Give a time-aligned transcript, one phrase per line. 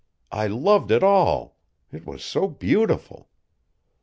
[0.31, 1.57] I loved it all
[1.91, 3.29] it was so beautiful."